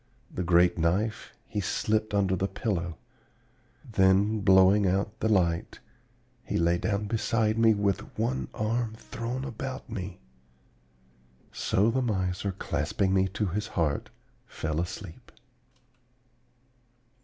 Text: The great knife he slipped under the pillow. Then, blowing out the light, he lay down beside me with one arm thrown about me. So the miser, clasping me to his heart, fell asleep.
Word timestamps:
The 0.33 0.41
great 0.41 0.79
knife 0.79 1.31
he 1.45 1.61
slipped 1.61 2.11
under 2.15 2.35
the 2.35 2.47
pillow. 2.47 2.97
Then, 3.91 4.39
blowing 4.39 4.87
out 4.87 5.19
the 5.19 5.29
light, 5.29 5.79
he 6.43 6.57
lay 6.57 6.79
down 6.79 7.05
beside 7.05 7.55
me 7.59 7.75
with 7.75 8.17
one 8.17 8.47
arm 8.55 8.95
thrown 8.95 9.45
about 9.45 9.87
me. 9.91 10.17
So 11.51 11.91
the 11.91 12.01
miser, 12.01 12.51
clasping 12.53 13.13
me 13.13 13.27
to 13.27 13.45
his 13.45 13.67
heart, 13.77 14.09
fell 14.47 14.81
asleep. 14.81 15.31